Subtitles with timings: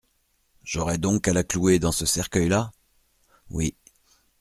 [0.63, 2.71] J'aurai donc à la clouer dans ce cercueil-là?
[3.51, 3.75] Oui.